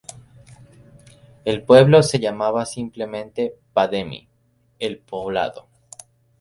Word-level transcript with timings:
El 1.45 1.61
pueblo 1.63 2.01
se 2.01 2.17
llamaba 2.17 2.65
simplemente 2.65 3.55
"Pa 3.71 3.87
Demi", 3.87 4.27
el 4.79 4.97
poblado. 4.97 5.67